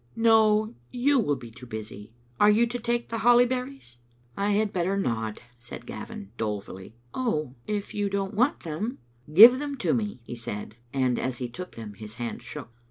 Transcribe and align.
"No, 0.29 0.73
you 0.91 1.19
will 1.19 1.35
be 1.35 1.51
too 1.51 1.67
busy. 1.67 2.11
Are 2.39 2.49
you 2.49 2.65
to 2.65 2.79
take 2.79 3.09
the 3.09 3.19
holly 3.19 3.45
berries?"" 3.45 3.97
I 4.35 4.49
had 4.53 4.73
better 4.73 4.97
not," 4.97 5.41
said 5.59 5.85
Gavin, 5.85 6.31
dolefully." 6.37 6.95
Oh, 7.13 7.53
if 7.67 7.93
you 7.93 8.09
don't 8.09 8.33
want 8.33 8.61
them" 8.61 8.97
"Give 9.35 9.59
them 9.59 9.77
to 9.77 9.93
me," 9.93 10.19
he 10.23 10.33
said, 10.33 10.75
and 10.91 11.19
as 11.19 11.37
he 11.37 11.47
took 11.47 11.73
them 11.73 11.93
his 11.93 12.15
hand 12.15 12.41
shook. 12.41 12.71